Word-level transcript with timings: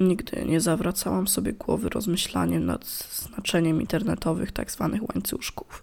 Nigdy 0.00 0.44
nie 0.46 0.60
zawracałam 0.60 1.28
sobie 1.28 1.52
głowy 1.52 1.88
rozmyślaniem 1.88 2.66
nad 2.66 2.86
znaczeniem 3.12 3.80
internetowych 3.80 4.52
tzw. 4.52 4.90
Tak 4.92 5.14
łańcuszków. 5.14 5.82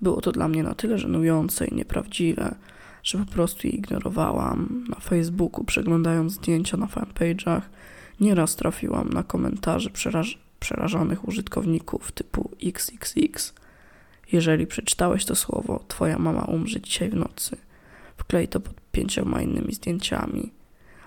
Było 0.00 0.20
to 0.20 0.32
dla 0.32 0.48
mnie 0.48 0.62
na 0.62 0.74
tyle 0.74 0.98
żenujące 0.98 1.66
i 1.66 1.74
nieprawdziwe, 1.74 2.54
że 3.02 3.18
po 3.18 3.32
prostu 3.32 3.66
je 3.66 3.72
ignorowałam. 3.72 4.84
Na 4.88 4.96
Facebooku, 5.00 5.64
przeglądając 5.64 6.32
zdjęcia 6.32 6.76
na 6.76 6.86
fanpage'ach, 6.86 7.60
nieraz 8.20 8.56
trafiłam 8.56 9.08
na 9.08 9.22
komentarze 9.22 9.90
przeraż 9.90 10.38
przerażonych 10.60 11.28
użytkowników 11.28 12.12
typu 12.12 12.50
XXX. 12.64 13.54
Jeżeli 14.32 14.66
przeczytałeś 14.66 15.24
to 15.24 15.34
słowo, 15.34 15.84
twoja 15.88 16.18
mama 16.18 16.44
umrze 16.44 16.80
dzisiaj 16.80 17.10
w 17.10 17.14
nocy. 17.14 17.56
Wklej 18.16 18.48
to 18.48 18.60
pod 18.60 18.74
pięcioma 18.92 19.42
innymi 19.42 19.74
zdjęciami. 19.74 20.52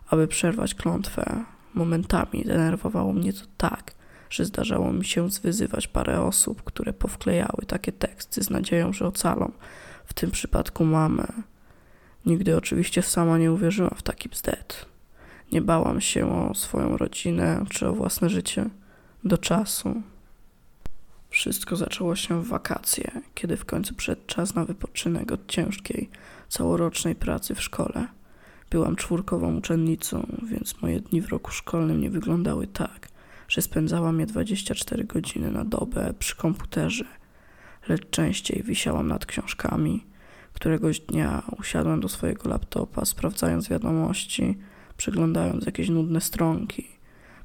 Aby 0.10 0.28
przerwać 0.28 0.76
klątwę, 0.76 1.46
momentami 1.74 2.44
denerwowało 2.46 3.14
mnie 3.14 3.34
to 3.34 3.45
tak, 3.58 3.94
że 4.30 4.45
zdarzało 4.45 4.94
mi 4.94 5.05
się 5.05 5.30
zwyzywać 5.30 5.88
parę 5.88 6.22
osób, 6.22 6.64
które 6.64 6.94
powklejały 6.94 7.66
takie 7.68 7.91
teksty 7.91 8.44
z 8.44 8.50
nadzieją, 8.50 8.94
że 8.94 9.08
ocalą, 9.08 9.52
w 10.05 10.14
tym 10.14 10.31
przypadku 10.31 10.86
mamę. 10.86 11.28
Nigdy 12.26 12.58
oczywiście 12.58 13.02
sama 13.02 13.38
nie 13.38 13.52
uwierzyłam 13.52 13.95
w 13.98 14.02
taki 14.04 14.30
bzdet. 14.30 14.86
Nie 15.52 15.62
bałam 15.62 16.02
się 16.02 16.50
o 16.50 16.54
swoją 16.54 16.98
rodzinę 16.98 17.66
czy 17.70 17.88
o 17.88 17.94
własne 17.94 18.30
życie 18.30 18.70
do 19.23 19.38
czasu. 19.38 20.02
Wszystko 21.30 21.76
zaczęło 21.76 22.16
się 22.16 22.44
w 22.44 22.48
wakacje, 22.48 23.12
kiedy 23.36 23.58
w 23.58 23.66
końcu 23.66 23.95
przyszedł 23.95 24.22
czas 24.28 24.56
na 24.56 24.66
wypoczynek 24.66 25.31
od 25.31 25.48
ciężkiej, 25.48 26.09
całorocznej 26.50 27.16
pracy 27.16 27.56
w 27.56 27.62
szkole. 27.62 28.08
Byłam 28.71 28.95
czwórkową 28.95 29.57
uczennicą, 29.57 30.27
więc 30.43 30.81
moje 30.81 30.99
dni 30.99 31.21
w 31.21 31.30
roku 31.30 31.52
szkolnym 31.52 32.02
nie 32.02 32.09
wyglądały 32.09 32.67
tak, 32.67 33.07
że 33.47 33.61
spędzałam 33.61 34.20
je 34.20 34.25
24 34.25 35.03
godziny 35.03 35.52
na 35.52 35.66
dobę 35.66 36.13
przy 36.19 36.36
komputerze, 36.36 37.05
lecz 37.88 38.09
częściej 38.09 38.63
wisiałam 38.63 39.08
nad 39.08 39.25
książkami. 39.25 40.05
Któregoś 40.53 41.00
dnia 41.00 41.44
usiadłem 41.59 42.00
do 42.00 42.09
swojego 42.09 42.50
laptopa, 42.50 43.05
sprawdzając 43.05 43.69
wiadomości, 43.69 44.58
przeglądając 44.97 45.66
jakieś 45.66 45.89
nudne 45.89 46.22
stronki. 46.22 46.88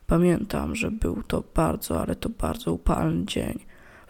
Pamiętam, 0.06 0.74
że 0.74 0.90
był 0.90 1.22
to 1.22 1.44
bardzo, 1.54 2.02
ale 2.02 2.16
to 2.16 2.28
bardzo 2.28 2.72
upalny 2.72 3.24
dzień. 3.24 3.58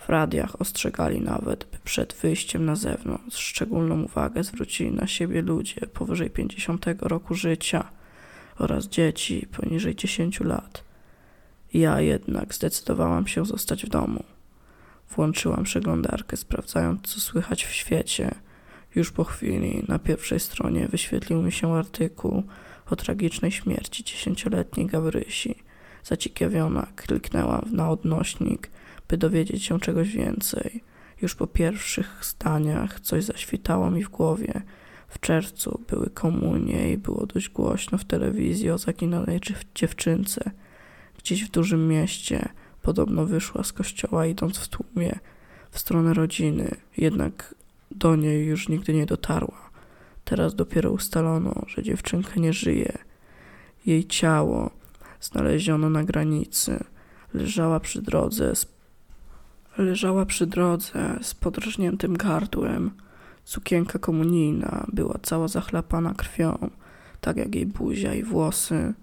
W 0.06 0.08
radiach 0.08 0.60
ostrzegali 0.60 1.20
nawet, 1.20 1.64
by 1.64 1.78
przed 1.84 2.14
wyjściem 2.14 2.64
na 2.64 2.76
zewnątrz 2.76 3.36
szczególną 3.36 4.02
uwagę 4.02 4.44
zwrócili 4.44 4.90
na 4.90 5.06
siebie 5.06 5.42
ludzie 5.42 5.80
powyżej 5.80 6.30
50 6.30 6.86
roku 7.00 7.34
życia 7.34 7.84
oraz 8.58 8.86
dzieci 8.86 9.46
poniżej 9.56 9.96
10 9.96 10.40
lat. 10.40 10.84
Ja 11.74 12.00
jednak 12.00 12.54
zdecydowałam 12.54 13.26
się 13.26 13.44
zostać 13.44 13.86
w 13.86 13.88
domu. 13.88 14.24
Włączyłam 15.10 15.64
przeglądarkę, 15.64 16.36
sprawdzając, 16.36 17.00
co 17.02 17.20
słychać 17.20 17.64
w 17.64 17.72
świecie. 17.72 18.34
Już 18.94 19.12
po 19.12 19.24
chwili 19.24 19.84
na 19.88 19.98
pierwszej 19.98 20.40
stronie 20.40 20.88
wyświetlił 20.88 21.42
mi 21.42 21.52
się 21.52 21.74
artykuł 21.74 22.42
o 22.90 22.96
tragicznej 22.96 23.52
śmierci 23.52 24.04
dziesięcioletniej 24.04 24.86
Gabrysi. 24.86 25.54
Zaciekawiona 26.04 26.86
kliknęłam 26.96 27.64
na 27.72 27.90
odnośnik, 27.90 28.70
by 29.08 29.16
dowiedzieć 29.16 29.64
się 29.64 29.80
czegoś 29.80 30.08
więcej. 30.08 30.84
Już 31.22 31.34
po 31.34 31.46
pierwszych 31.46 32.18
zdaniach 32.22 33.00
coś 33.00 33.24
zaświtało 33.24 33.90
mi 33.90 34.04
w 34.04 34.08
głowie. 34.08 34.62
W 35.08 35.20
czerwcu 35.20 35.80
były 35.88 36.10
komunie 36.10 36.92
i 36.92 36.98
było 36.98 37.26
dość 37.26 37.48
głośno 37.48 37.98
w 37.98 38.04
telewizji 38.04 38.70
o 38.70 38.78
zaginionej 38.78 39.40
dziewczynce. 39.74 40.50
Gdzieś 41.18 41.44
w 41.44 41.50
dużym 41.50 41.88
mieście 41.88 42.48
podobno 42.82 43.26
wyszła 43.26 43.64
z 43.64 43.72
kościoła 43.72 44.26
idąc 44.26 44.58
w 44.58 44.68
tłumie 44.68 45.18
w 45.70 45.78
stronę 45.78 46.14
rodziny, 46.14 46.70
jednak 46.96 47.54
do 47.90 48.16
niej 48.16 48.46
już 48.46 48.68
nigdy 48.68 48.94
nie 48.94 49.06
dotarła. 49.06 49.70
Teraz 50.24 50.54
dopiero 50.54 50.90
ustalono, 50.90 51.62
że 51.66 51.82
dziewczynka 51.82 52.40
nie 52.40 52.52
żyje. 52.52 52.98
Jej 53.86 54.04
ciało 54.04 54.70
znaleziono 55.20 55.90
na 55.90 56.04
granicy. 56.04 56.84
Leżała 57.34 57.80
przy 57.80 58.02
drodze 58.02 58.56
z, 58.56 58.75
leżała 59.78 60.26
przy 60.26 60.46
drodze 60.46 61.18
z 61.22 61.34
podrażniętym 61.34 62.16
gardłem. 62.16 62.90
Sukienka 63.44 63.98
komunijna 63.98 64.86
była 64.92 65.18
cała 65.22 65.48
zachlapana 65.48 66.14
krwią, 66.14 66.70
tak 67.20 67.36
jak 67.36 67.54
jej 67.54 67.66
buzia 67.66 68.14
i 68.14 68.22
włosy. 68.22 68.94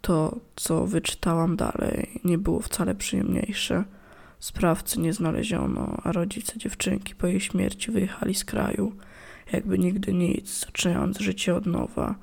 To, 0.00 0.40
co 0.56 0.86
wyczytałam 0.86 1.56
dalej, 1.56 2.20
nie 2.24 2.38
było 2.38 2.60
wcale 2.60 2.94
przyjemniejsze. 2.94 3.84
Sprawcy 4.38 5.00
nie 5.00 5.12
znaleziono, 5.12 5.96
a 6.04 6.12
rodzice 6.12 6.58
dziewczynki 6.58 7.14
po 7.14 7.26
jej 7.26 7.40
śmierci 7.40 7.90
wyjechali 7.90 8.34
z 8.34 8.44
kraju, 8.44 8.92
jakby 9.52 9.78
nigdy 9.78 10.12
nic, 10.12 10.60
zaczynając 10.60 11.18
życie 11.18 11.54
od 11.54 11.66
nowa. 11.66 12.14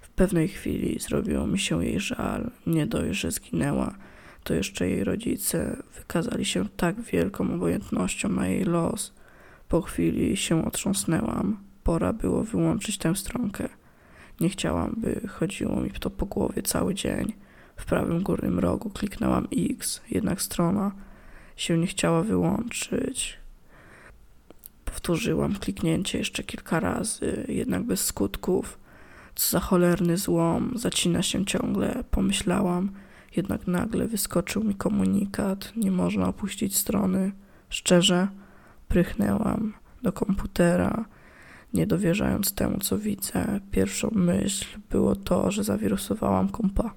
W 0.00 0.08
pewnej 0.08 0.48
chwili 0.48 0.98
zrobiło 0.98 1.46
mi 1.46 1.58
się 1.58 1.84
jej 1.84 2.00
żal. 2.00 2.50
Nie 2.66 2.86
dość, 2.86 3.20
że 3.20 3.30
zginęła, 3.30 3.94
to 4.44 4.54
jeszcze 4.54 4.88
jej 4.88 5.04
rodzice 5.04 5.76
wykazali 5.98 6.44
się 6.44 6.68
tak 6.76 7.00
wielką 7.00 7.54
obojętnością 7.54 8.28
na 8.28 8.48
jej 8.48 8.64
los. 8.64 9.12
Po 9.68 9.82
chwili 9.82 10.36
się 10.36 10.64
otrząsnęłam. 10.64 11.56
Pora 11.84 12.12
było 12.12 12.44
wyłączyć 12.44 12.98
tę 12.98 13.16
stronkę. 13.16 13.68
Nie 14.40 14.48
chciałam, 14.48 14.94
by 14.96 15.28
chodziło 15.28 15.80
mi 15.80 15.90
to 15.90 16.10
po 16.10 16.26
głowie 16.26 16.62
cały 16.62 16.94
dzień. 16.94 17.32
W 17.76 17.84
prawym 17.84 18.22
górnym 18.22 18.58
rogu 18.58 18.90
kliknęłam 18.90 19.48
X, 19.52 20.00
jednak 20.10 20.42
strona 20.42 20.92
się 21.56 21.78
nie 21.78 21.86
chciała 21.86 22.22
wyłączyć. 22.22 23.38
Powtórzyłam 24.84 25.56
kliknięcie 25.56 26.18
jeszcze 26.18 26.42
kilka 26.42 26.80
razy, 26.80 27.44
jednak 27.48 27.82
bez 27.82 28.04
skutków. 28.04 28.78
Co 29.34 29.50
za 29.50 29.60
cholerny 29.60 30.16
złom, 30.16 30.72
zacina 30.76 31.22
się 31.22 31.44
ciągle, 31.44 32.04
pomyślałam. 32.10 32.90
Jednak 33.36 33.66
nagle 33.66 34.06
wyskoczył 34.06 34.64
mi 34.64 34.74
komunikat, 34.74 35.72
nie 35.76 35.90
można 35.90 36.28
opuścić 36.28 36.76
strony. 36.76 37.32
Szczerze, 37.68 38.28
prychnęłam 38.88 39.72
do 40.02 40.12
komputera, 40.12 41.04
nie 41.74 41.86
dowierzając 41.86 42.54
temu, 42.54 42.78
co 42.78 42.98
widzę. 42.98 43.60
Pierwszą 43.70 44.10
myśl 44.12 44.66
było 44.90 45.16
to, 45.16 45.50
że 45.50 45.64
zawirusowałam 45.64 46.48
kompa. 46.48 46.94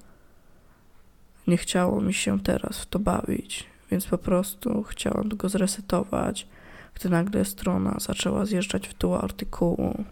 Nie 1.46 1.56
chciało 1.56 2.00
mi 2.00 2.14
się 2.14 2.40
teraz 2.40 2.78
w 2.78 2.86
to 2.86 2.98
bawić, 2.98 3.66
więc 3.90 4.06
po 4.06 4.18
prostu 4.18 4.82
chciałam 4.82 5.28
go 5.28 5.48
zresetować, 5.48 6.48
gdy 6.94 7.10
nagle 7.10 7.44
strona 7.44 7.96
zaczęła 8.00 8.46
zjeżdżać 8.46 8.88
w 8.88 8.98
dół 8.98 9.14
artykułu. 9.14 10.04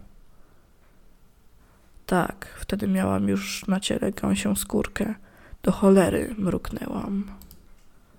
Tak, 2.06 2.56
wtedy 2.60 2.88
miałam 2.88 3.28
już 3.28 3.66
na 3.68 3.80
ciele 3.80 4.12
gąsią 4.12 4.56
skórkę. 4.56 5.14
Do 5.66 5.72
cholery 5.72 6.34
mruknęłam. 6.38 7.24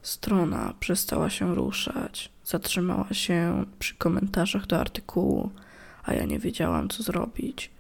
Strona 0.01 0.73
przestała 0.79 1.29
się 1.29 1.55
ruszać. 1.55 2.31
Zatrzymała 2.43 3.07
się 3.11 3.65
przy 3.79 3.95
komentarzach 3.95 4.67
do 4.67 4.79
artykułu, 4.79 5.49
a 6.03 6.13
ja 6.13 6.25
nie 6.25 6.39
wiedziałam, 6.39 6.89
co 6.89 7.03
zrobić. 7.03 7.71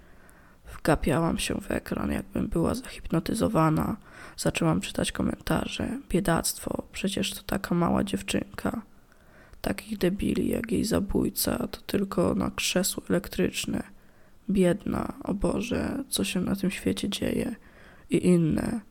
Wgapiałam 0.77 1.37
się 1.37 1.61
w 1.61 1.71
ekran, 1.71 2.11
jakbym 2.11 2.47
była 2.47 2.75
zahipnotyzowana. 2.75 3.97
Zaczęłam 4.37 4.81
czytać 4.81 5.11
komentarze. 5.11 5.97
Biedactwo, 6.09 6.83
przecież 6.91 7.33
to 7.33 7.43
taka 7.43 7.75
mała 7.75 8.03
dziewczynka. 8.03 8.81
Takich 9.61 9.97
debili 9.97 10.49
jak 10.49 10.71
jej 10.71 10.85
zabójca 10.85 11.67
to 11.67 11.81
tylko 11.81 12.35
na 12.35 12.51
krzesło 12.51 13.03
elektryczne. 13.09 13.83
Biedna, 14.49 15.13
o 15.23 15.33
Boże, 15.33 16.03
co 16.09 16.23
się 16.23 16.41
na 16.41 16.55
tym 16.55 16.71
świecie 16.71 17.09
dzieje. 17.09 17.55
I 18.09 18.27
inne. 18.27 18.81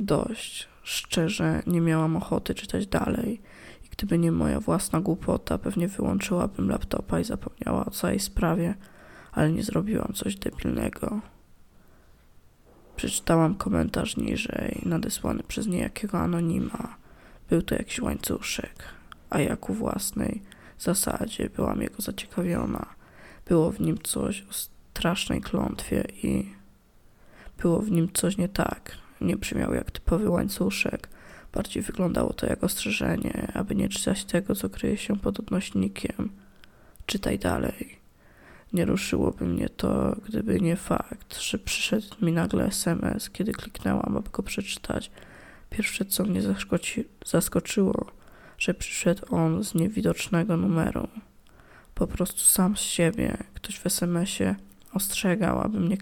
Dość. 0.00 0.68
Szczerze, 0.82 1.62
nie 1.66 1.80
miałam 1.80 2.16
ochoty 2.16 2.54
czytać 2.54 2.86
dalej. 2.86 3.40
I 3.84 3.88
gdyby 3.88 4.18
nie 4.18 4.32
moja 4.32 4.60
własna 4.60 5.00
głupota, 5.00 5.58
pewnie 5.58 5.88
wyłączyłabym 5.88 6.70
laptopa 6.70 7.20
i 7.20 7.24
zapomniała 7.24 7.84
o 7.84 7.90
całej 7.90 8.20
sprawie, 8.20 8.74
ale 9.32 9.52
nie 9.52 9.62
zrobiłam 9.62 10.12
coś 10.14 10.36
debilnego. 10.36 11.20
Przeczytałam 12.96 13.54
komentarz 13.54 14.16
niżej, 14.16 14.82
nadesłany 14.84 15.42
przez 15.42 15.66
niejakiego 15.66 16.18
anonima. 16.18 16.96
Był 17.50 17.62
to 17.62 17.74
jakiś 17.74 18.00
łańcuszek, 18.00 18.84
a 19.30 19.40
ja 19.40 19.56
ku 19.56 19.74
własnej 19.74 20.42
zasadzie 20.78 21.50
byłam 21.50 21.82
jego 21.82 22.02
zaciekawiona. 22.02 22.86
Było 23.46 23.70
w 23.70 23.80
nim 23.80 23.98
coś 23.98 24.46
o 24.50 24.52
strasznej 24.52 25.40
klątwie 25.40 26.04
i 26.22 26.54
było 27.58 27.80
w 27.80 27.90
nim 27.90 28.08
coś 28.12 28.36
nie 28.36 28.48
tak. 28.48 29.07
Nie 29.20 29.36
brzmiał 29.36 29.74
jak 29.74 29.90
typowy 29.90 30.30
łańcuszek. 30.30 31.08
Bardziej 31.52 31.82
wyglądało 31.82 32.32
to 32.32 32.46
jak 32.46 32.64
ostrzeżenie, 32.64 33.52
aby 33.54 33.74
nie 33.74 33.88
czytać 33.88 34.24
tego, 34.24 34.54
co 34.54 34.70
kryje 34.70 34.96
się 34.96 35.16
pod 35.16 35.40
odnośnikiem. 35.40 36.30
Czytaj 37.06 37.38
dalej. 37.38 37.98
Nie 38.72 38.84
ruszyłoby 38.84 39.44
mnie 39.44 39.68
to, 39.68 40.16
gdyby 40.28 40.60
nie 40.60 40.76
fakt, 40.76 41.40
że 41.40 41.58
przyszedł 41.58 42.06
mi 42.22 42.32
nagle 42.32 42.64
SMS, 42.64 43.30
kiedy 43.30 43.52
kliknęłam, 43.52 44.16
aby 44.16 44.30
go 44.30 44.42
przeczytać. 44.42 45.10
Pierwsze, 45.70 46.04
co 46.04 46.24
mnie 46.24 46.40
zaskoczyło, 47.26 48.06
że 48.58 48.74
przyszedł 48.74 49.34
on 49.34 49.64
z 49.64 49.74
niewidocznego 49.74 50.56
numeru. 50.56 51.08
Po 51.94 52.06
prostu 52.06 52.40
sam 52.40 52.76
z 52.76 52.80
siebie 52.80 53.36
ktoś 53.54 53.78
w 53.78 53.86
SMS-ie 53.86 54.54
ostrzegał, 54.92 55.60
abym 55.60 55.88
nie 55.88 55.96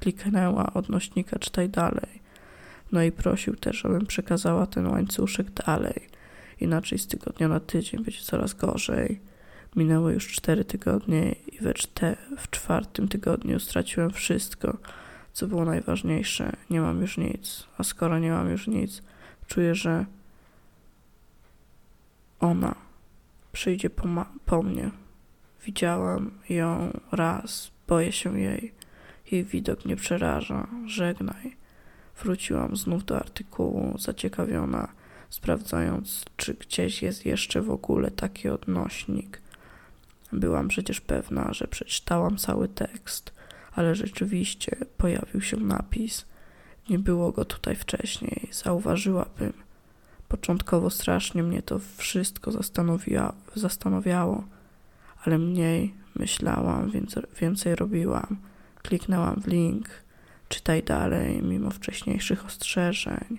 kliknęła 0.00 0.72
odnośnika 0.72 1.38
czytaj 1.38 1.68
dalej. 1.68 2.21
No 2.92 3.02
i 3.02 3.12
prosił 3.12 3.56
też, 3.56 3.84
abym 3.84 4.06
przekazała 4.06 4.66
ten 4.66 4.86
łańcuszek 4.86 5.50
dalej. 5.50 6.08
Inaczej 6.60 6.98
z 6.98 7.06
tygodnia 7.06 7.48
na 7.48 7.60
tydzień 7.60 8.04
będzie 8.04 8.22
coraz 8.22 8.54
gorzej. 8.54 9.20
Minęły 9.76 10.12
już 10.12 10.32
cztery 10.32 10.64
tygodnie 10.64 11.32
i 11.32 11.58
we 11.60 11.74
czte, 11.74 12.16
w 12.38 12.50
czwartym 12.50 13.08
tygodniu 13.08 13.60
straciłem 13.60 14.10
wszystko, 14.10 14.76
co 15.32 15.46
było 15.46 15.64
najważniejsze. 15.64 16.52
Nie 16.70 16.80
mam 16.80 17.00
już 17.00 17.18
nic, 17.18 17.66
a 17.78 17.82
skoro 17.82 18.18
nie 18.18 18.30
mam 18.30 18.50
już 18.50 18.66
nic, 18.66 19.02
czuję, 19.46 19.74
że 19.74 20.06
ona 22.40 22.74
przyjdzie 23.52 23.90
po, 23.90 24.08
po 24.46 24.62
mnie. 24.62 24.90
Widziałam 25.64 26.30
ją 26.48 27.00
raz, 27.12 27.70
boję 27.88 28.12
się 28.12 28.40
jej. 28.40 28.72
Jej 29.30 29.44
widok 29.44 29.84
mnie 29.84 29.96
przeraża. 29.96 30.66
Żegnaj. 30.86 31.61
Wróciłam 32.22 32.76
znów 32.76 33.04
do 33.04 33.16
artykułu, 33.16 33.98
zaciekawiona, 33.98 34.88
sprawdzając, 35.30 36.24
czy 36.36 36.54
gdzieś 36.54 37.02
jest 37.02 37.26
jeszcze 37.26 37.62
w 37.62 37.70
ogóle 37.70 38.10
taki 38.10 38.48
odnośnik. 38.48 39.42
Byłam 40.32 40.68
przecież 40.68 41.00
pewna, 41.00 41.52
że 41.52 41.68
przeczytałam 41.68 42.36
cały 42.36 42.68
tekst, 42.68 43.32
ale 43.72 43.94
rzeczywiście 43.94 44.76
pojawił 44.96 45.40
się 45.40 45.56
napis. 45.56 46.24
Nie 46.90 46.98
było 46.98 47.32
go 47.32 47.44
tutaj 47.44 47.76
wcześniej, 47.76 48.48
zauważyłabym. 48.52 49.52
Początkowo 50.28 50.90
strasznie 50.90 51.42
mnie 51.42 51.62
to 51.62 51.80
wszystko 51.96 52.50
zastanawiało, 53.54 54.44
ale 55.24 55.38
mniej 55.38 55.94
myślałam, 56.16 56.90
więc 56.90 57.14
więcej 57.40 57.76
robiłam. 57.76 58.36
Kliknęłam 58.82 59.40
w 59.42 59.46
link, 59.46 59.88
czytaj 60.52 60.82
dalej, 60.82 61.42
mimo 61.42 61.70
wcześniejszych 61.70 62.46
ostrzeżeń. 62.46 63.38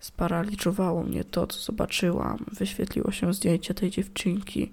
Sparaliżowało 0.00 1.02
mnie 1.02 1.24
to, 1.24 1.46
co 1.46 1.60
zobaczyłam. 1.60 2.44
Wyświetliło 2.52 3.12
się 3.12 3.34
zdjęcie 3.34 3.74
tej 3.74 3.90
dziewczynki, 3.90 4.72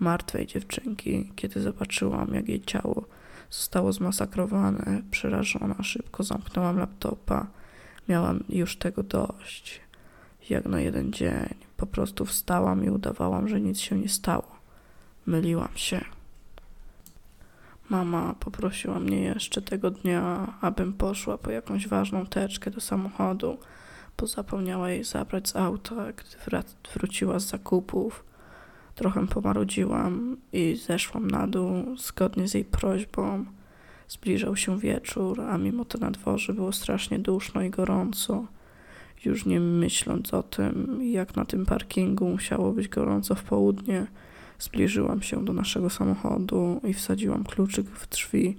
martwej 0.00 0.46
dziewczynki, 0.46 1.32
kiedy 1.36 1.60
zobaczyłam, 1.60 2.34
jak 2.34 2.48
jej 2.48 2.60
ciało 2.60 3.04
zostało 3.50 3.92
zmasakrowane. 3.92 5.02
Przerażona, 5.10 5.82
szybko 5.82 6.22
zamknęłam 6.22 6.78
laptopa. 6.78 7.46
Miałam 8.08 8.44
już 8.48 8.76
tego 8.76 9.02
dość. 9.02 9.80
Jak 10.50 10.64
na 10.66 10.80
jeden 10.80 11.12
dzień. 11.12 11.54
Po 11.76 11.86
prostu 11.86 12.24
wstałam 12.24 12.84
i 12.84 12.90
udawałam, 12.90 13.48
że 13.48 13.60
nic 13.60 13.78
się 13.78 13.98
nie 13.98 14.08
stało. 14.08 14.56
Myliłam 15.26 15.76
się. 15.76 16.04
Mama 17.90 18.34
poprosiła 18.40 19.00
mnie 19.00 19.22
jeszcze 19.22 19.62
tego 19.62 19.90
dnia, 19.90 20.54
abym 20.60 20.92
poszła 20.92 21.38
po 21.38 21.50
jakąś 21.50 21.88
ważną 21.88 22.26
teczkę 22.26 22.70
do 22.70 22.80
samochodu, 22.80 23.58
bo 24.18 24.26
zapomniała 24.26 24.90
jej 24.90 25.04
zabrać 25.04 25.48
z 25.48 25.56
auta, 25.56 26.12
gdy 26.12 26.62
wróciła 26.94 27.38
z 27.38 27.46
zakupów. 27.46 28.24
Trochę 28.94 29.26
pomarudziłam 29.26 30.36
i 30.52 30.76
zeszłam 30.86 31.30
na 31.30 31.46
dół 31.46 31.96
zgodnie 31.96 32.48
z 32.48 32.54
jej 32.54 32.64
prośbą. 32.64 33.44
Zbliżał 34.08 34.56
się 34.56 34.78
wieczór, 34.78 35.40
a 35.40 35.58
mimo 35.58 35.84
to 35.84 35.98
na 35.98 36.10
dworze 36.10 36.54
było 36.54 36.72
strasznie 36.72 37.18
duszno 37.18 37.62
i 37.62 37.70
gorąco. 37.70 38.46
Już 39.24 39.46
nie 39.46 39.60
myśląc 39.60 40.34
o 40.34 40.42
tym, 40.42 41.00
jak 41.02 41.36
na 41.36 41.44
tym 41.44 41.66
parkingu 41.66 42.28
musiało 42.28 42.72
być 42.72 42.88
gorąco 42.88 43.34
w 43.34 43.42
południe, 43.42 44.06
Zbliżyłam 44.60 45.22
się 45.22 45.44
do 45.44 45.52
naszego 45.52 45.90
samochodu 45.90 46.80
i 46.84 46.94
wsadziłam 46.94 47.44
kluczyk 47.44 47.86
w 47.86 48.08
drzwi. 48.08 48.56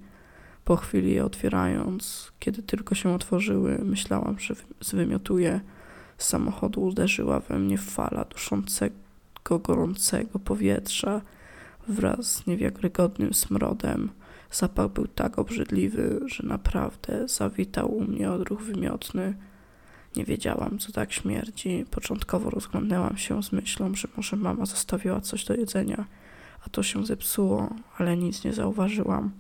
Po 0.66 0.76
chwili 0.76 1.12
je 1.12 1.26
otwierając, 1.26 2.32
kiedy 2.40 2.64
tylko 2.64 2.96
się 2.96 3.14
otworzyły, 3.14 3.80
myślałam, 3.86 4.40
że 4.40 4.56
zwymiotuję. 4.82 5.62
Z 6.18 6.28
samochodu 6.28 6.82
uderzyła 6.82 7.40
we 7.40 7.60
mnie 7.60 7.78
fala 7.78 8.26
duszącego, 8.26 8.96
gorącego 9.64 10.40
powietrza 10.40 11.22
wraz 11.88 12.26
z 12.26 12.48
niewiarygodnym 12.48 13.34
smrodem. 13.34 14.10
Zapach 14.52 14.88
był 14.88 15.08
tak 15.08 15.40
obrzydliwy, 15.40 16.20
że 16.26 16.48
naprawdę 16.48 17.28
zawitał 17.28 17.96
u 17.96 18.04
mnie 18.04 18.32
odruch 18.32 18.62
wymiotny. 18.62 19.34
Nie 20.16 20.26
wiedziałam, 20.26 20.80
co 20.80 20.92
tak 20.92 21.14
śmierdzi. 21.14 21.86
Początkowo 21.92 22.50
rozglądnęłam 22.50 23.18
się 23.18 23.44
z 23.44 23.52
myślą, 23.52 23.96
że 23.96 24.08
może 24.18 24.36
mama 24.36 24.66
zostawiła 24.66 25.22
coś 25.22 25.46
do 25.46 25.54
jedzenia, 25.54 26.06
a 26.66 26.70
to 26.70 26.84
się 26.84 27.06
zepsuło, 27.06 27.70
ale 27.98 28.18
nic 28.18 28.44
nie 28.44 28.54
zauważyłam. 28.54 29.32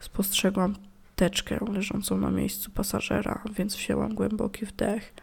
Spostrzegłam 0.00 0.74
teczkę 1.16 1.58
leżącą 1.72 2.16
na 2.18 2.30
miejscu 2.30 2.70
pasażera, 2.70 3.42
więc 3.56 3.76
wzięłam 3.76 4.14
głęboki 4.14 4.66
wdech 4.66 5.14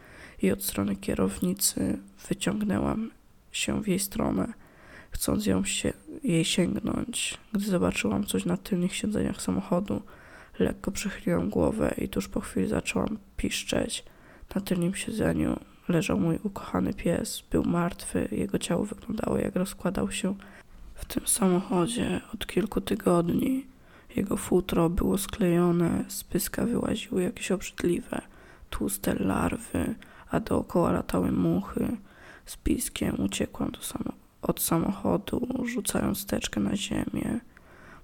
i 0.42 0.50
od 0.50 0.64
strony 0.64 0.96
kierownicy 0.96 1.98
wyciągnęłam 2.28 3.10
się 3.52 3.82
w 3.82 3.88
jej 3.88 3.98
stronę, 3.98 4.52
chcąc 5.10 5.46
ją 5.46 5.64
się, 5.64 5.92
jej 6.24 6.44
sięgnąć. 6.44 7.38
Gdy 7.52 7.64
zobaczyłam 7.64 8.24
coś 8.24 8.44
na 8.44 8.56
tylnych 8.56 8.96
siedzeniach 8.96 9.42
samochodu, 9.42 10.02
lekko 10.58 10.90
przychyliłam 10.90 11.50
głowę 11.50 11.94
i 11.98 12.08
tuż 12.08 12.28
po 12.28 12.40
chwili 12.40 12.68
zaczęłam 12.68 13.18
piszczeć. 13.36 14.04
Na 14.54 14.60
tylnym 14.60 14.94
siedzeniu 14.94 15.56
leżał 15.88 16.20
mój 16.20 16.38
ukochany 16.42 16.94
pies. 16.94 17.42
Był 17.50 17.64
martwy, 17.64 18.28
jego 18.32 18.58
ciało 18.58 18.84
wyglądało 18.84 19.38
jak 19.38 19.56
rozkładał 19.56 20.10
się 20.10 20.34
w 20.94 21.04
tym 21.04 21.26
samochodzie 21.26 22.20
od 22.34 22.46
kilku 22.46 22.80
tygodni. 22.80 23.66
Jego 24.16 24.36
futro 24.36 24.90
było 24.90 25.18
sklejone, 25.18 26.04
z 26.08 26.24
pyska 26.24 26.66
wyłaziły 26.66 27.22
jakieś 27.22 27.52
obrzydliwe, 27.52 28.20
tłuste 28.70 29.14
larwy, 29.14 29.94
a 30.30 30.40
dookoła 30.40 30.92
latały 30.92 31.32
muchy. 31.32 31.96
Z 32.46 32.56
piskiem 32.56 33.20
uciekłam 33.20 33.72
samo 33.80 34.12
od 34.42 34.60
samochodu, 34.60 35.48
rzucając 35.64 36.26
teczkę 36.26 36.60
na 36.60 36.76
ziemię. 36.76 37.40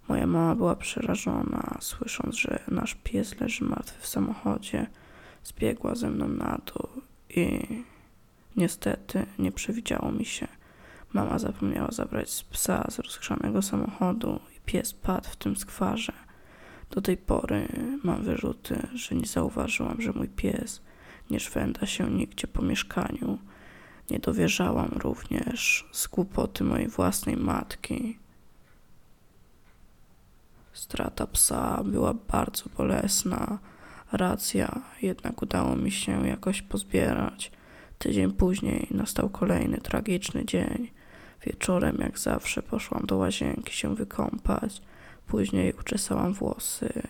Moja 0.09 0.27
mama 0.27 0.55
była 0.55 0.77
przerażona, 0.77 1.79
słysząc, 1.81 2.37
że 2.37 2.59
nasz 2.69 2.95
pies 2.95 3.41
leży 3.41 3.65
martwy 3.65 4.01
w 4.01 4.07
samochodzie 4.07 4.87
zbiegła 5.47 5.95
ze 5.95 6.11
mną 6.11 6.29
na 6.29 6.61
dół 6.67 7.03
i 7.31 7.61
niestety 8.57 9.27
nie 9.39 9.53
przewidziało 9.53 10.13
mi 10.13 10.25
się. 10.25 10.49
Mama 11.13 11.39
zapomniała 11.39 11.91
zabrać 11.91 12.47
psa 12.51 12.87
z 12.91 12.99
rozgrzanego 12.99 13.63
samochodu 13.63 14.41
i 14.57 14.61
pies 14.61 14.93
padł 14.93 15.29
w 15.29 15.37
tym 15.37 15.57
skwarze. 15.57 16.13
Do 16.91 17.01
tej 17.01 17.17
pory 17.17 17.69
mam 18.05 18.23
wyrzuty, 18.23 18.89
że 18.95 19.15
nie 19.15 19.27
zauważyłam, 19.27 20.01
że 20.01 20.13
mój 20.13 20.29
pies 20.29 20.83
nie 21.31 21.41
szwenda 21.41 21.87
się 21.87 22.11
nigdzie 22.11 22.47
po 22.47 22.63
mieszkaniu. 22.63 23.39
Nie 24.11 24.19
dowierzałam 24.19 24.91
również 24.97 25.89
z 25.93 26.07
głupoty 26.07 26.65
mojej 26.65 26.89
własnej 26.89 27.37
matki. 27.37 28.19
Strata 30.73 31.27
psa 31.27 31.83
była 31.85 32.15
bardzo 32.15 32.65
bolesna 32.77 33.59
racja, 34.13 34.83
jednak 35.03 35.43
udało 35.43 35.77
mi 35.77 35.91
się 35.91 36.29
jakoś 36.29 36.63
pozbierać. 36.63 37.51
Tydzień 37.99 38.33
później 38.33 38.87
nastał 38.91 39.29
kolejny 39.29 39.79
tragiczny 39.79 40.45
dzień. 40.45 40.91
Wieczorem, 41.47 41.97
jak 42.01 42.19
zawsze, 42.19 42.63
poszłam 42.63 43.07
do 43.07 43.17
łazienki 43.17 43.75
się 43.77 43.95
wykąpać. 43.95 44.83
Później 45.27 45.73
uczesałam 45.81 46.33
włosy 46.33 47.03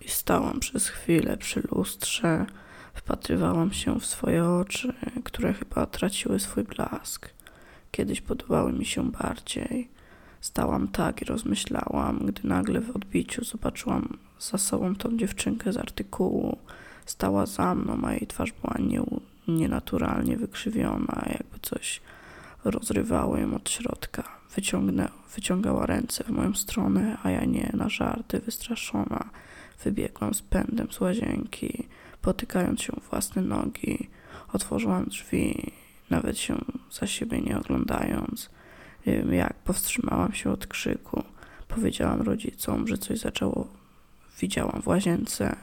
i 0.00 0.08
stałam 0.08 0.60
przez 0.60 0.88
chwilę 0.88 1.36
przy 1.36 1.62
lustrze. 1.72 2.46
Wpatrywałam 2.94 3.72
się 3.72 4.00
w 4.00 4.06
swoje 4.06 4.44
oczy, 4.44 4.92
które 5.24 5.52
chyba 5.52 5.86
traciły 5.86 6.40
swój 6.40 6.64
blask. 6.64 7.30
Kiedyś 7.90 8.20
podobały 8.20 8.72
mi 8.72 8.86
się 8.86 9.10
bardziej. 9.10 9.88
Stałam 10.44 10.88
tak 10.88 11.22
i 11.22 11.24
rozmyślałam, 11.24 12.18
gdy 12.26 12.48
nagle 12.48 12.80
w 12.80 12.96
odbiciu 12.96 13.44
zobaczyłam 13.44 14.18
za 14.40 14.58
sobą 14.58 14.96
tą 14.96 15.16
dziewczynkę 15.16 15.72
z 15.72 15.76
artykułu. 15.76 16.58
Stała 17.06 17.46
za 17.46 17.74
mną, 17.74 18.00
a 18.04 18.12
jej 18.12 18.26
twarz 18.26 18.52
była 18.52 18.76
nie, 18.78 19.02
nienaturalnie 19.48 20.36
wykrzywiona, 20.36 21.24
jakby 21.28 21.58
coś 21.62 22.00
rozrywało 22.64 23.36
ją 23.36 23.54
od 23.54 23.70
środka. 23.70 24.22
Wyciągnę, 24.54 25.08
wyciągała 25.34 25.86
ręce 25.86 26.24
w 26.24 26.30
moją 26.30 26.54
stronę, 26.54 27.18
a 27.22 27.30
ja 27.30 27.44
nie, 27.44 27.70
na 27.74 27.88
żarty, 27.88 28.40
wystraszona. 28.40 29.30
Wybiegłam 29.84 30.34
z 30.34 30.42
pędem 30.42 30.92
z 30.92 31.00
łazienki, 31.00 31.86
potykając 32.22 32.82
się 32.82 32.92
własne 33.10 33.42
nogi. 33.42 34.08
Otworzyłam 34.52 35.04
drzwi, 35.04 35.72
nawet 36.10 36.38
się 36.38 36.56
za 36.90 37.06
siebie 37.06 37.40
nie 37.40 37.58
oglądając. 37.58 38.50
Nie 39.06 39.12
wiem 39.12 39.34
jak, 39.34 39.54
powstrzymałam 39.54 40.32
się 40.32 40.50
od 40.50 40.66
krzyku. 40.66 41.22
Powiedziałam 41.68 42.22
rodzicom, 42.22 42.88
że 42.88 42.98
coś 42.98 43.18
zaczęło 43.18 43.68
widziałam 44.40 44.82
w 44.82 44.86
łazience 44.86 45.56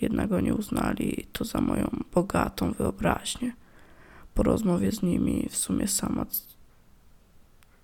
jednak 0.00 0.30
nie 0.42 0.54
uznali 0.54 1.26
to 1.32 1.44
za 1.44 1.60
moją 1.60 2.04
bogatą 2.14 2.72
wyobraźnię. 2.72 3.52
Po 4.34 4.42
rozmowie 4.42 4.92
z 4.92 5.02
nimi 5.02 5.48
w 5.50 5.56
sumie 5.56 5.88
sama 5.88 6.26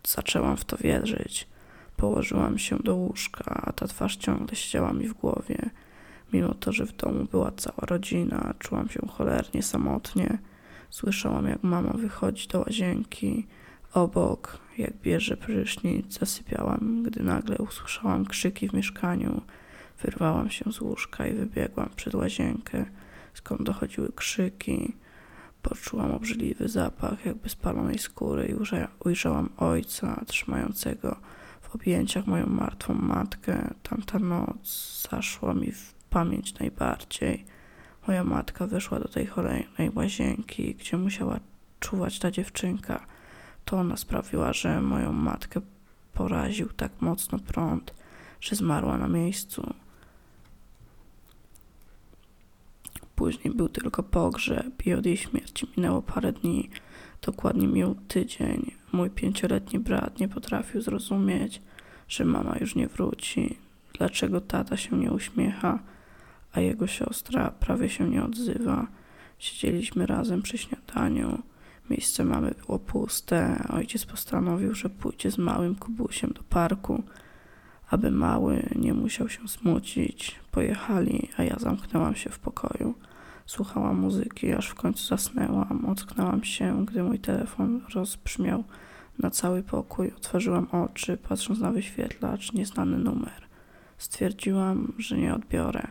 zaczęłam 0.06 0.56
w 0.56 0.64
to 0.64 0.76
wierzyć. 0.76 1.48
Położyłam 1.96 2.58
się 2.58 2.78
do 2.78 2.94
łóżka, 2.94 3.44
a 3.66 3.72
ta 3.72 3.86
twarz 3.86 4.16
ciągle 4.16 4.56
siedziała 4.56 4.92
mi 4.92 5.08
w 5.08 5.12
głowie. 5.12 5.70
Mimo 6.32 6.54
to, 6.54 6.72
że 6.72 6.86
w 6.86 6.96
domu 6.96 7.24
była 7.24 7.52
cała 7.56 7.86
rodzina, 7.86 8.54
czułam 8.58 8.88
się 8.88 9.00
cholernie 9.08 9.62
samotnie. 9.62 10.38
Słyszałam, 10.90 11.46
jak 11.46 11.62
mama 11.62 11.92
wychodzi 11.92 12.48
do 12.48 12.60
łazienki. 12.60 13.46
Obok, 13.94 14.58
jak 14.78 14.96
bierze 14.96 15.36
prysznic, 15.36 16.18
zasypiałam, 16.18 17.02
gdy 17.02 17.22
nagle 17.22 17.58
usłyszałam 17.58 18.26
krzyki 18.26 18.68
w 18.68 18.72
mieszkaniu. 18.72 19.40
Wyrwałam 20.02 20.50
się 20.50 20.72
z 20.72 20.80
łóżka 20.80 21.26
i 21.26 21.32
wybiegłam 21.32 21.90
przed 21.96 22.14
łazienkę, 22.14 22.84
skąd 23.34 23.62
dochodziły 23.62 24.12
krzyki. 24.12 24.96
Poczułam 25.62 26.10
obrzydliwy 26.10 26.68
zapach 26.68 27.26
jakby 27.26 27.48
spalonej 27.48 27.98
skóry 27.98 28.46
i 28.46 28.54
ujrzałam 29.04 29.48
ojca 29.56 30.24
trzymającego 30.26 31.16
w 31.60 31.74
objęciach 31.74 32.26
moją 32.26 32.46
martwą 32.46 32.94
matkę. 32.94 33.74
Tamta 33.82 34.18
noc 34.18 35.02
zaszła 35.10 35.54
mi 35.54 35.72
w 35.72 35.94
pamięć 36.10 36.58
najbardziej. 36.58 37.44
Moja 38.08 38.24
matka 38.24 38.66
wyszła 38.66 39.00
do 39.00 39.08
tej 39.08 39.26
kolejnej 39.26 39.90
łazienki, 39.94 40.74
gdzie 40.74 40.96
musiała 40.96 41.40
czuwać 41.80 42.18
ta 42.18 42.30
dziewczynka. 42.30 43.13
To 43.64 43.76
ona 43.76 43.96
sprawiła, 43.96 44.52
że 44.52 44.80
moją 44.80 45.12
matkę 45.12 45.60
poraził 46.12 46.68
tak 46.68 46.92
mocno 47.00 47.38
prąd, 47.38 47.94
że 48.40 48.56
zmarła 48.56 48.98
na 48.98 49.08
miejscu. 49.08 49.74
Później 53.16 53.54
był 53.54 53.68
tylko 53.68 54.02
pogrzeb 54.02 54.86
i 54.86 54.94
od 54.94 55.06
jej 55.06 55.16
śmierci 55.16 55.66
minęło 55.76 56.02
parę 56.02 56.32
dni. 56.32 56.70
Dokładnie 57.22 57.68
miał 57.68 57.94
tydzień. 57.94 58.70
Mój 58.92 59.10
pięcioletni 59.10 59.78
brat 59.78 60.20
nie 60.20 60.28
potrafił 60.28 60.82
zrozumieć, 60.82 61.62
że 62.08 62.24
mama 62.24 62.56
już 62.60 62.74
nie 62.74 62.88
wróci. 62.88 63.58
Dlaczego 63.98 64.40
tata 64.40 64.76
się 64.76 64.96
nie 64.96 65.12
uśmiecha, 65.12 65.78
a 66.52 66.60
jego 66.60 66.86
siostra 66.86 67.50
prawie 67.50 67.88
się 67.88 68.08
nie 68.08 68.24
odzywa. 68.24 68.86
Siedzieliśmy 69.38 70.06
razem 70.06 70.42
przy 70.42 70.58
śniadaniu. 70.58 71.42
Miejsce 71.90 72.24
mamy 72.24 72.54
było 72.66 72.78
puste. 72.78 73.64
Ojciec 73.68 74.04
postanowił, 74.06 74.74
że 74.74 74.90
pójdzie 74.90 75.30
z 75.30 75.38
małym 75.38 75.74
kubusiem 75.74 76.32
do 76.32 76.42
parku, 76.42 77.02
aby 77.90 78.10
mały 78.10 78.68
nie 78.76 78.94
musiał 78.94 79.28
się 79.28 79.48
smucić. 79.48 80.40
Pojechali, 80.50 81.28
a 81.36 81.42
ja 81.42 81.56
zamknęłam 81.58 82.14
się 82.14 82.30
w 82.30 82.38
pokoju. 82.38 82.94
Słuchałam 83.46 83.98
muzyki, 83.98 84.52
aż 84.52 84.68
w 84.68 84.74
końcu 84.74 85.06
zasnęłam. 85.06 85.86
Ocknęłam 85.86 86.44
się, 86.44 86.86
gdy 86.86 87.02
mój 87.02 87.18
telefon 87.18 87.80
rozbrzmiał 87.94 88.64
na 89.18 89.30
cały 89.30 89.62
pokój. 89.62 90.12
Otworzyłam 90.16 90.66
oczy, 90.72 91.16
patrząc 91.16 91.60
na 91.60 91.72
wyświetlacz, 91.72 92.52
nieznany 92.52 92.98
numer. 92.98 93.48
Stwierdziłam, 93.98 94.92
że 94.98 95.16
nie 95.16 95.34
odbiorę. 95.34 95.86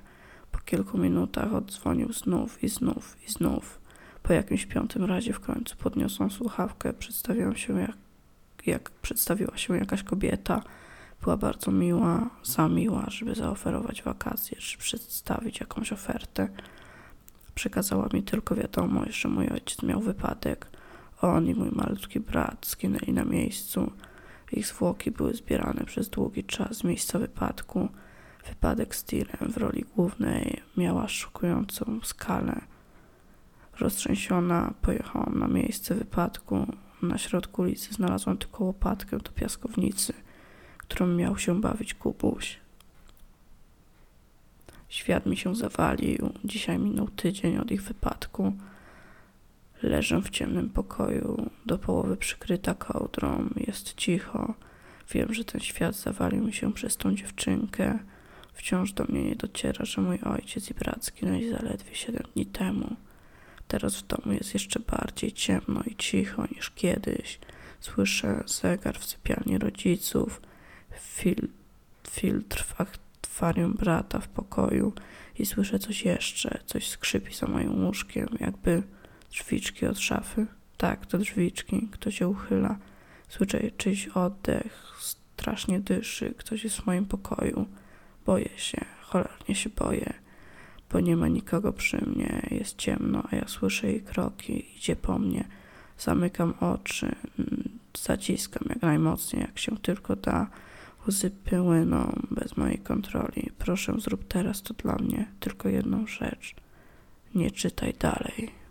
Po 0.51 0.59
kilku 0.59 0.97
minutach 0.97 1.53
oddzwonił 1.53 2.13
znów 2.13 2.63
i 2.63 2.69
znów 2.69 3.17
i 3.27 3.31
znów. 3.31 3.82
Po 4.23 4.33
jakimś 4.33 4.65
piątym 4.65 5.05
razie 5.05 5.33
w 5.33 5.39
końcu 5.39 5.75
podniosłam 5.75 6.31
słuchawkę. 6.31 6.93
Przedstawiłam 6.93 7.55
się 7.55 7.79
jak, 7.81 7.97
jak 8.65 8.89
przedstawiła 8.89 9.57
się 9.57 9.77
jakaś 9.77 10.03
kobieta. 10.03 10.63
Była 11.21 11.37
bardzo 11.37 11.71
miła, 11.71 12.29
za 12.43 12.67
miła, 12.67 13.05
żeby 13.09 13.35
zaoferować 13.35 14.03
wakacje, 14.03 14.57
czy 14.57 14.77
przedstawić 14.77 15.59
jakąś 15.59 15.91
ofertę. 15.91 16.47
Przekazała 17.55 18.09
mi 18.13 18.23
tylko 18.23 18.55
wiadomość, 18.55 19.21
że 19.21 19.29
mój 19.29 19.47
ojciec 19.47 19.83
miał 19.83 20.01
wypadek. 20.01 20.67
On 21.21 21.47
i 21.47 21.53
mój 21.53 21.69
malutki 21.71 22.19
brat 22.19 22.67
zginęli 22.67 23.13
na 23.13 23.25
miejscu. 23.25 23.91
Ich 24.51 24.67
zwłoki 24.67 25.11
były 25.11 25.33
zbierane 25.33 25.85
przez 25.85 26.09
długi 26.09 26.43
czas 26.43 26.77
z 26.77 26.83
miejsca 26.83 27.19
wypadku. 27.19 27.89
Wypadek 28.49 28.95
z 28.95 29.03
tirem 29.03 29.51
w 29.51 29.57
roli 29.57 29.85
głównej 29.95 30.61
miała 30.77 31.07
szokującą 31.07 31.99
skalę. 32.03 32.61
Roztrzęsiona 33.79 34.73
pojechałam 34.81 35.39
na 35.39 35.47
miejsce 35.47 35.95
wypadku. 35.95 36.67
Na 37.01 37.17
środku 37.17 37.61
ulicy 37.61 37.93
znalazłam 37.93 38.37
tylko 38.37 38.63
łopatkę 38.63 39.17
do 39.17 39.31
piaskownicy, 39.31 40.13
którą 40.77 41.07
miał 41.07 41.37
się 41.37 41.61
bawić 41.61 41.93
Kubuś. 41.93 42.59
Świat 44.89 45.25
mi 45.25 45.37
się 45.37 45.55
zawalił. 45.55 46.33
Dzisiaj 46.43 46.79
minął 46.79 47.07
tydzień 47.07 47.57
od 47.57 47.71
ich 47.71 47.83
wypadku. 47.83 48.53
Leżę 49.83 50.21
w 50.21 50.29
ciemnym 50.29 50.69
pokoju, 50.69 51.49
do 51.65 51.77
połowy 51.77 52.17
przykryta 52.17 52.73
kołdrą. 52.73 53.49
Jest 53.67 53.93
cicho. 53.93 54.53
Wiem, 55.11 55.33
że 55.33 55.45
ten 55.45 55.61
świat 55.61 55.95
zawalił 55.95 56.43
mi 56.43 56.53
się 56.53 56.73
przez 56.73 56.97
tą 56.97 57.15
dziewczynkę. 57.15 57.99
Wciąż 58.53 58.93
do 58.93 59.03
mnie 59.03 59.23
nie 59.23 59.35
dociera, 59.35 59.85
że 59.85 60.01
mój 60.01 60.19
ojciec 60.19 60.71
i 60.71 60.73
brat 60.73 61.05
zginęli 61.05 61.49
zaledwie 61.49 61.95
siedem 61.95 62.23
dni 62.33 62.45
temu. 62.45 62.95
Teraz 63.73 63.95
w 63.95 64.07
domu 64.07 64.33
jest 64.33 64.53
jeszcze 64.53 64.79
bardziej 64.79 65.31
ciemno 65.31 65.83
i 65.85 65.95
cicho 65.95 66.45
niż 66.55 66.71
kiedyś. 66.71 67.39
Słyszę 67.79 68.43
zegar 68.45 68.99
w 68.99 69.05
sypialni 69.05 69.57
rodziców, 69.57 70.41
fil 70.99 71.47
filtr 72.09 72.63
w 72.63 72.81
akwarium 72.81 73.73
brata 73.73 74.19
w 74.19 74.27
pokoju 74.27 74.93
i 75.39 75.45
słyszę 75.45 75.79
coś 75.79 76.05
jeszcze, 76.05 76.59
coś 76.65 76.89
skrzypi 76.89 77.33
za 77.33 77.47
moim 77.47 77.85
łóżkiem, 77.85 78.27
jakby 78.39 78.83
drzwiczki 79.31 79.85
od 79.85 79.99
szafy. 79.99 80.45
Tak, 80.77 81.05
to 81.05 81.17
drzwiczki, 81.17 81.87
ktoś 81.91 82.17
się 82.17 82.27
uchyla. 82.27 82.77
Słyszę 83.29 83.71
czyjś 83.77 84.07
oddech, 84.07 84.97
strasznie 84.99 85.79
dyszy, 85.79 86.33
ktoś 86.37 86.63
jest 86.63 86.77
w 86.77 86.85
moim 86.85 87.05
pokoju. 87.05 87.67
Boję 88.25 88.49
się, 88.57 88.85
cholernie 89.01 89.55
się 89.55 89.69
boję, 89.69 90.22
bo 90.93 90.99
nie 90.99 91.15
ma 91.15 91.27
nikogo 91.27 91.73
przy 91.73 92.05
mnie, 92.05 92.47
jest 92.51 92.77
ciemno, 92.77 93.23
a 93.31 93.35
ja 93.35 93.47
słyszę 93.47 93.87
jej 93.87 94.01
kroki, 94.01 94.65
idzie 94.77 94.95
po 94.95 95.19
mnie. 95.19 95.43
Zamykam 95.97 96.53
oczy, 96.59 97.15
zaciskam 97.97 98.63
jak 98.69 98.81
najmocniej, 98.81 99.41
jak 99.41 99.59
się 99.59 99.77
tylko 99.77 100.15
da. 100.15 100.47
Łzy 101.07 101.31
płyną 101.31 102.21
bez 102.31 102.57
mojej 102.57 102.77
kontroli. 102.77 103.51
Proszę, 103.57 103.93
zrób 103.97 104.27
teraz 104.27 104.61
to 104.61 104.73
dla 104.73 104.95
mnie 104.95 105.27
tylko 105.39 105.69
jedną 105.69 106.07
rzecz. 106.07 106.55
Nie 107.35 107.51
czytaj 107.51 107.93
dalej. 107.99 108.62